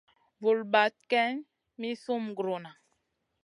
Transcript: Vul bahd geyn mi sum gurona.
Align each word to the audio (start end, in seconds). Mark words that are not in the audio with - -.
Vul 0.41 0.59
bahd 0.71 0.95
geyn 1.11 1.37
mi 1.79 1.89
sum 2.03 2.23
gurona. 2.37 2.71